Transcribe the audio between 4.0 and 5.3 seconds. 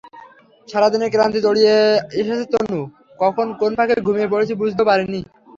ঘুমিয়ে পড়েছি বুঝতেও পারিনি।